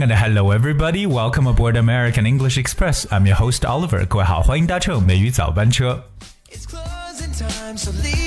[0.00, 1.06] Hello everybody.
[1.06, 3.04] Welcome aboard American English Express.
[3.10, 4.06] I'm your host Oliver.
[4.06, 6.04] 各位好，欢迎搭乘美语早班车。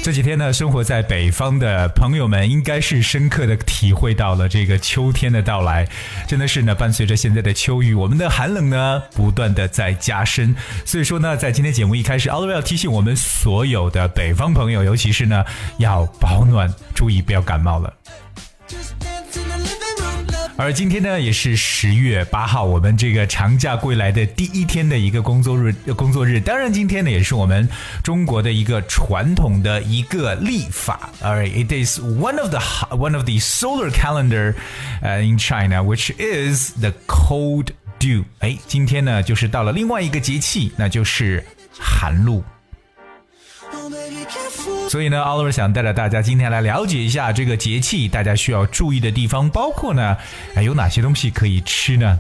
[0.04, 5.88] 这几天呢，生活在北方的朋友们应该是深刻的体会到了这个秋天的到来。
[6.28, 10.54] 真的是呢，伴随着现在的秋雨，我们的寒冷呢不断的在加深。
[10.86, 15.46] 所以说呢，在今天节目一开始，Oliver 要提醒我们所有的北方朋友，尤其是呢
[15.78, 17.94] 要保暖，注意不要感冒了。
[20.58, 25.74] 而今天呢，也是十月八号，我们这个长假归来的第一天的一个工作日。
[25.96, 27.68] 工作日，当然今天呢，也是我们
[28.04, 31.10] 中国的一个传统的一个历法。
[31.24, 32.60] All right, it is one of the
[32.96, 34.54] one of the solar calendar,
[35.02, 38.24] uh, in China, which is the cold dew。
[38.40, 41.44] 哎，今天呢，就是到了另外一个节气，那就是
[41.80, 42.44] 寒露。
[44.89, 50.17] 所以呢，Oliver 想带着大家今天来了解一下这个节气，大家需要注意的地方，包括呢，
[50.55, 52.19] 哎，有哪些东西可以吃呢？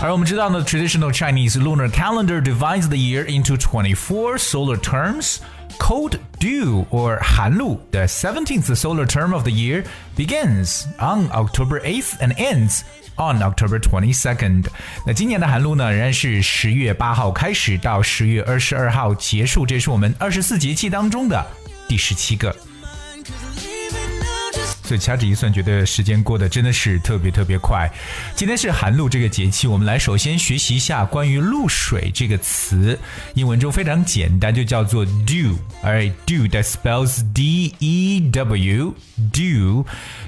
[0.00, 5.38] 而我们知道呢，traditional Chinese lunar calendar divides the year into 24 solar terms.
[5.78, 9.84] Cold dew or 寒露, the 17th solar term of the year,
[10.16, 12.82] begins on October 8th and ends
[13.17, 14.65] on October twenty second。
[15.05, 21.45] 那今年的寒露呢，仍然是十月八号开始到十月二十二号结束，这是我们二十四节气当中的
[21.87, 22.55] 第十七个。
[24.83, 27.89] 所以掐指一算，觉得时间过得真的是特别特别快。
[28.35, 32.97] 今天是寒露这个节气，我们来首先学习一下关于露水这个词。
[33.35, 35.55] 英文中非常简单，就叫做 dew。
[35.83, 38.95] 而 dew that spells D E W.
[39.31, 39.85] Dew.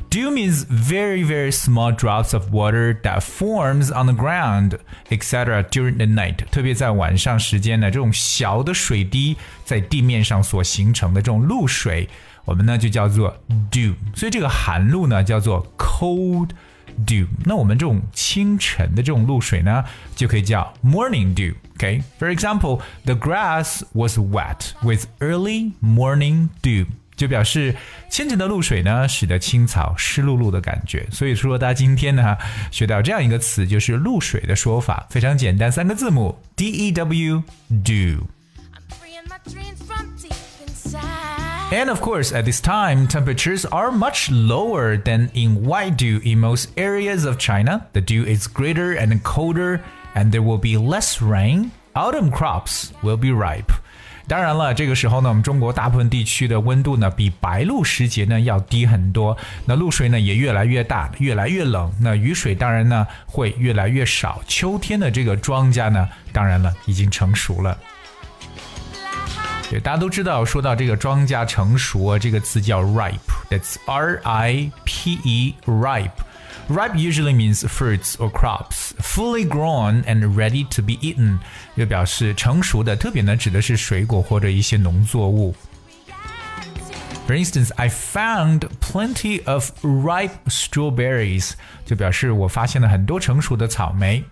[0.09, 4.77] Dew means very very small drops of water that forms on the ground,
[5.09, 5.63] etc.
[5.63, 6.37] during the night.
[6.51, 9.35] 特别在晚上时间呢，这种小的水滴
[9.65, 12.07] 在地面上所形成的这种露水。
[12.45, 13.35] 我们呢就叫做
[13.71, 16.49] dew，所以这个寒露呢叫做 cold
[17.05, 17.25] dew。
[17.45, 19.83] 那我们这种清晨的这种露水呢，
[20.15, 21.53] 就可以叫 morning dew。
[21.75, 27.75] OK，for example, the grass was wet with early morning dew，就表示
[28.09, 31.07] 清晨的露水呢，使得青草湿漉漉的感觉。
[31.11, 32.37] 所以说，大家今天呢
[32.71, 37.43] 学到这样一个词，就是露水的说法，非常简单，三个字母 D E W
[37.83, 38.19] dew。
[41.72, 46.70] And of course, at this time, temperatures are much lower than in white dew in most
[46.76, 47.82] areas of China.
[47.92, 49.80] The dew is greater and colder,
[50.14, 51.70] and there will be less rain.
[51.94, 53.70] Autumn crops will be ripe.
[54.26, 59.36] 当然了，这个时候呢，我们中国大部分地区的温度呢，比白露时节呢要低很多。
[59.66, 61.92] 那露水呢也越来越大，越来越冷。
[62.00, 64.42] 那雨水当然呢会越来越少。
[64.46, 67.76] 秋天的这个庄稼呢，当然了，已经成熟了。
[69.72, 80.34] 对，大家都知道，说到这个庄稼成熟啊，这个词叫 ripe，that's R I P E ripe。Ripe usually means fruits or crops fully grown and
[80.34, 81.38] ready to be eaten，
[81.76, 85.54] 就表示成熟的，特别呢指的是水果或者一些农作物。
[87.26, 91.52] For instance, I found plenty of ripe strawberries，
[91.84, 94.24] 就表示我发现了很多成熟的草莓。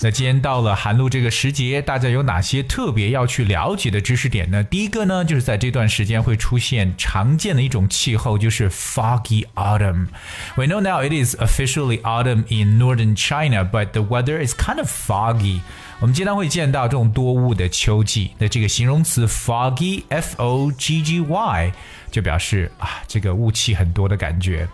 [0.00, 4.62] 那今天到了寒露这个时节，大家有哪些特别要去了解的知识点呢？
[4.62, 10.06] 第一个呢，就是在这段时间会出现常见的一种气候，就是 foggy autumn。
[10.54, 14.88] We know now it is officially autumn in northern China, but the weather is kind of
[14.88, 15.60] foggy。
[15.98, 18.30] 我们经常会见到这种多雾的秋季。
[18.38, 21.72] 那这个形容词 foggy，f o g g y，
[22.12, 24.68] 就表示啊，这个雾气很多的感觉。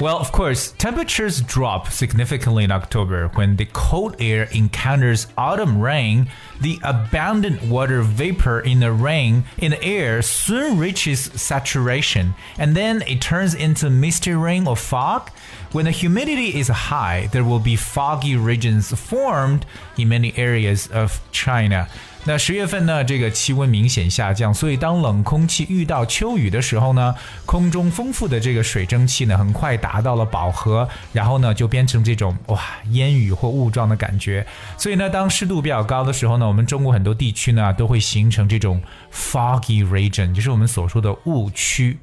[0.00, 6.30] Well, of course, temperatures drop significantly in October when the cold air encounters autumn rain.
[6.58, 13.02] The abundant water vapor in the rain in the air soon reaches saturation, and then
[13.02, 15.30] it turns into misty rain or fog.
[15.72, 19.60] When the humidity is high, there will be foggy regions formed
[19.96, 21.86] in many areas of China.
[22.24, 27.14] 那十月份呢，这个气温明显下降，所以当冷空气遇到秋雨的时候呢，
[27.46, 34.44] 空中丰富的这个水蒸气呢，很快达到了饱和，然后呢，就变成这种哇烟雨或雾状的感觉。
[34.76, 38.82] 所以呢，当湿度比较高的时候呢，我们中国很多地区呢，都会形成这种
[39.14, 41.96] foggy region，就是我们所说的雾区。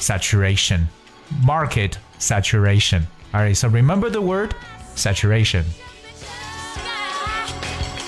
[0.00, 3.02] saturation。market saturation。
[3.34, 4.50] Alright, so remember the word
[4.96, 5.64] saturation.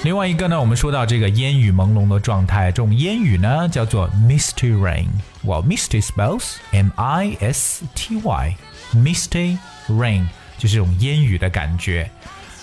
[0.04, 8.56] 另外一个呢，我们说到这个烟雨朦胧的状态，这种烟雨呢叫做 misty rain。Well, misty spells M-I-S-T-Y.
[8.94, 9.58] Misty
[9.88, 10.26] rain
[10.58, 12.10] 就是这种烟雨的感觉。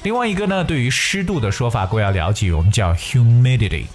[0.03, 3.85] 另外一个呢，对于湿度的说法，各位要了解，我们叫 humidity。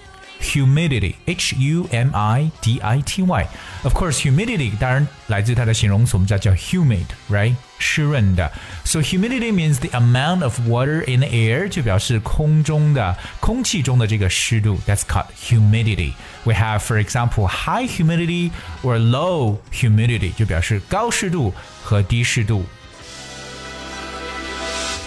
[0.40, 3.46] humidity, H U M I D I T Y.
[3.82, 7.54] Of course, humidity 当然来自它的形容词，我们叫叫 humid, right?
[7.78, 8.50] 湿润的。
[8.84, 14.78] So humidity means the amount of water in the air，就表示空中的空气中的这个湿度。
[14.86, 16.12] That's called humidity.
[16.44, 18.50] We have, for example, high humidity
[18.82, 21.52] or low humidity，就表示高湿度
[21.82, 22.64] 和低湿度。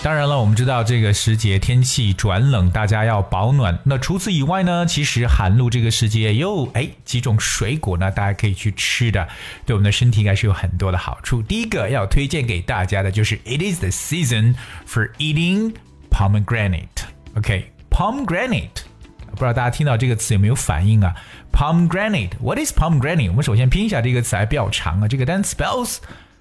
[0.03, 3.79] 当然了，我们知道这个时节天气转冷，大家要保暖。
[3.85, 9.29] 那除此以外呢，其实寒露这个时节又哎几种水果呢，大家可以去吃的，
[9.65, 11.41] 对我们的身体应该是有很多的好处。
[11.41, 14.57] 第一个要推荐给大家的就是 It is the season
[14.89, 15.75] for eating
[16.11, 17.05] pomegranate.
[17.37, 18.83] OK，pomegranate，、
[19.31, 21.15] 不知道大家听到这个词有没有反应啊
[21.53, 23.29] ？Pomegranate，What is pomegranate？
[23.29, 25.07] 我们首先拼一下这个词，还比较长啊。
[25.07, 25.99] 这个单词 spells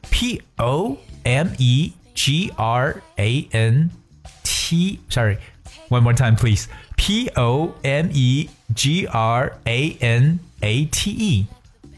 [0.09, 1.93] P O M E。
[2.20, 3.90] G R A N
[4.42, 5.00] T.
[5.08, 5.38] Sorry,
[5.88, 6.68] one more time, please.
[6.96, 11.46] P O M E G R A N A T E.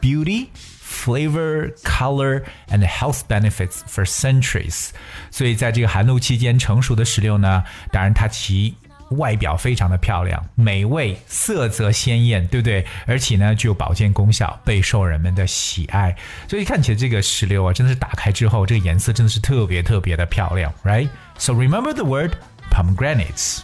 [0.01, 0.47] beauty,
[0.79, 4.89] flavor, color, and health benefits for centuries.
[5.31, 8.75] 所以在这个寒露期间成熟的石榴呢，当然它其
[9.09, 12.85] 外表非常的漂亮、美味、色泽鲜艳，对不对？
[13.05, 16.15] 而且呢，具有保健功效，备受人们的喜爱。
[16.47, 21.09] 所以看起来这个石榴啊，真的是打开之后，这个颜色真的是特别特别的漂亮，right?
[21.37, 22.31] So remember the word
[22.71, 23.59] pomegranates。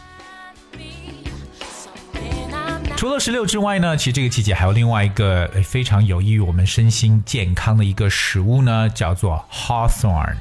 [3.04, 10.36] 除了石榴之外呢，其实这个季节还有另外一个非常有益于我们身心健康的一个食物呢，叫做 hawthorn。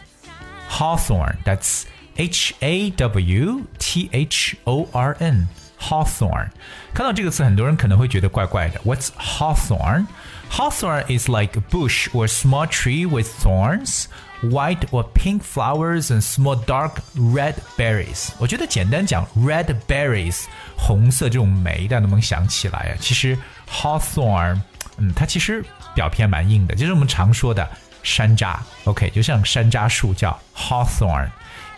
[0.69, 1.83] hawthorn，that's
[2.15, 5.49] H A W T H O R N。
[5.89, 6.47] Hawthorn，
[6.93, 8.79] 看到这个词，很多人可能会觉得怪怪的。
[8.85, 10.05] What's hawthorn?
[10.49, 14.05] Hawthorn is like a bush or small tree with thorns,
[14.41, 18.29] white or pink flowers and small dark red berries。
[18.37, 20.45] 我觉得简单讲 red berries，
[20.77, 22.91] 红色这种莓，大家能不能想起来啊？
[22.99, 23.37] 其实
[23.69, 24.61] hawthorn，
[24.97, 27.67] 嗯，它其实表皮蛮硬的，就是我们常说的
[28.03, 28.57] 山楂。
[28.85, 31.27] OK，就像山楂树叫 hawthorn。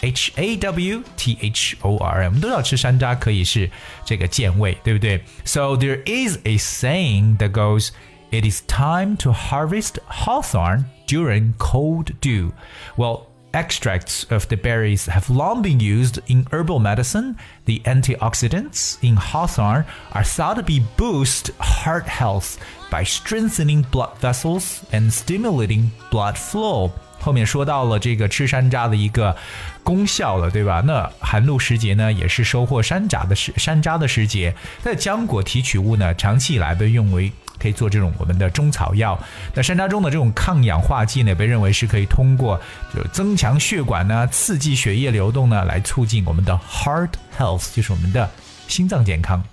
[0.05, 3.71] H A W T H O R M，我们都知道吃山楂可以是
[4.05, 5.23] 这个健胃，对不对？
[5.45, 7.91] So there is a saying that goes,
[8.31, 12.53] "It is time to harvest hawthorn during cold dew."
[12.97, 13.27] Well.
[13.53, 17.35] Extracts of the berries have long been used in herbal medicine.
[17.65, 22.59] The antioxidants in hawthorn are thought to be boost heart health
[22.93, 26.93] by strengthening blood vessels and stimulating blood flow.
[27.26, 29.36] 后面说到了这个吃山楂的一个
[29.84, 30.84] 功效了，对吧？
[30.86, 34.54] 那寒露时节呢，也是收获山楂的时山楂的时节。
[34.84, 39.20] 那浆果提取物呢，长期以来被用为可以做这种我们的中草药。
[39.56, 42.62] 那山楂中的这种抗氧化剂呢，被认为是可以通过
[42.94, 48.30] 就增强血管呢，刺激血液流动呢，来促进我们的 heart health，就是我们的
[48.68, 49.44] 心脏健康。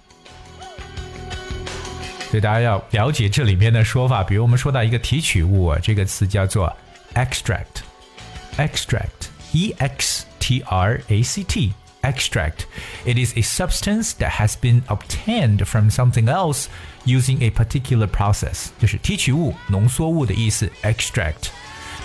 [2.31, 6.71] 所以大家要了解这里面的说法，比如我们说到一个提取物，这个词叫做。
[7.14, 7.84] extract
[8.58, 11.74] extract E X T R A C T.
[12.04, 12.68] Extract.
[13.06, 16.68] It is a substance that has been obtained from something else
[17.06, 20.72] using a particular process，就是提取物、浓缩物的意思。
[20.84, 21.50] Extract。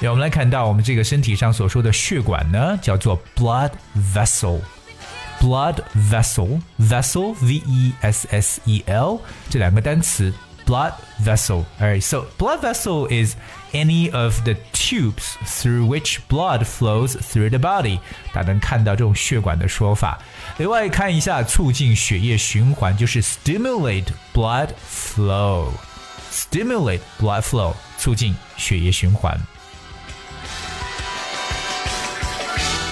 [0.01, 3.71] 那我们来看到我们这个身体上所说的血管呢，叫做 blood
[4.15, 9.21] vessel。blood vessel vessel v e s s e l
[9.51, 10.33] 这两个单词
[10.67, 11.65] blood vessel.
[11.81, 13.35] Alright, so blood vessel is
[13.73, 17.99] any of the tubes through which blood flows through the body。
[18.33, 20.19] 大家能看到这种血管的说法。
[20.59, 29.39] 另外看一下促进血液循环，就是 stimulate blood flow。stimulate blood flow，促进血液循环。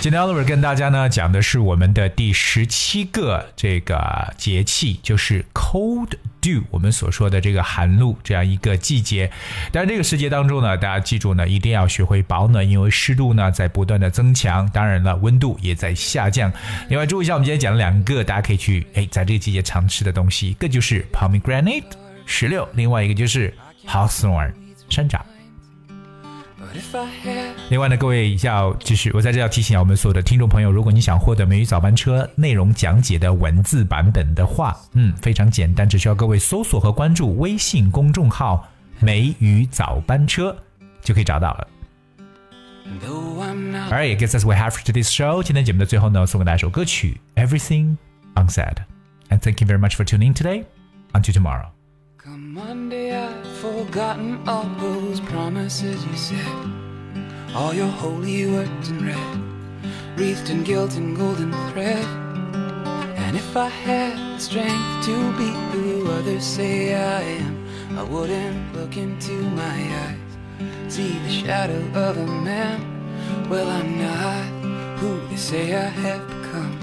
[0.01, 6.13] 今天 Oliver 跟大家呢讲的是我们的第十七个这个节气，就是 Cold
[6.46, 9.30] do 我们所说的这个寒露这样一个季节。
[9.72, 16.52] 但是这个时节当中呢，大家记住呢，一定要学会保暖，因为湿度呢在不断的增强，当然了，温度也在下降。
[16.90, 21.84] 另外注意一下，我们今天讲了两个大家可以去哎在这个季节常吃的东西，一个就是 pomegranate
[22.26, 23.54] 石榴，另外一个就是
[23.88, 24.54] hawthorn
[24.90, 25.20] 山楂。
[27.70, 38.68] 另外呢，各位要就是我在这要提醒我们所有的听众朋友，如果你想获得美语早班车内容讲解的文字版本的话，嗯，非常简单，只需要各位搜索和关注微信公众号
[39.00, 40.56] “美语早班车”
[41.02, 41.68] 就可以找到了。
[43.90, 45.42] Alright, guess that's what we have for today's show.
[45.42, 47.98] 今天节目的最后呢，送给大家一首歌曲《Everything
[48.36, 48.76] Unsaid》
[49.30, 50.64] ，and thank you very much for tuning in today.
[51.14, 51.75] Until tomorrow.
[52.26, 56.72] Come Monday, I've forgotten all those promises you said.
[57.54, 59.38] All your holy words in red,
[60.18, 62.04] wreathed in guilt and golden thread.
[63.16, 67.64] And if I had the strength to be who others say I am,
[67.96, 69.78] I wouldn't look into my
[70.08, 72.82] eyes, see the shadow of a man.
[73.52, 76.80] Well, I'm not who they say I have become.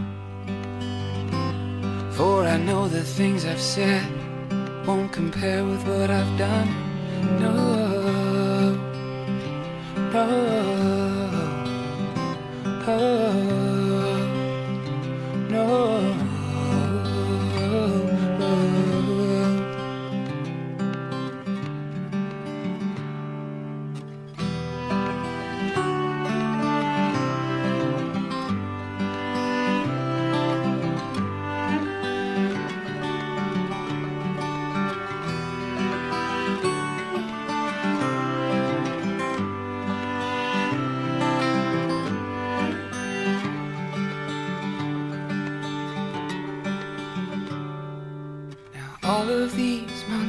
[2.13, 4.22] For I know the things I've said
[4.87, 6.82] won't compare with what I've done.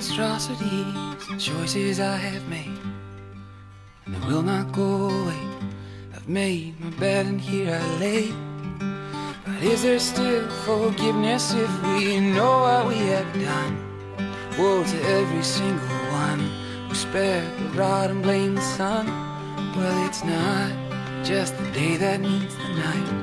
[0.03, 2.77] Monstrosities, choices I have made,
[4.05, 5.39] and they will not go away.
[6.13, 8.33] I've made my bed and here I lay.
[9.45, 13.77] But is there still forgiveness if we know what we have done?
[14.57, 16.39] Woe to every single one
[16.89, 19.07] who spared the rod and blamed the sun.
[19.77, 23.22] Well, it's not just the day that needs the night.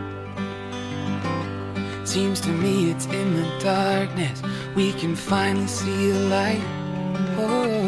[2.11, 4.43] Seems to me it's in the darkness
[4.75, 6.61] we can finally see the light.
[7.38, 7.79] Oh.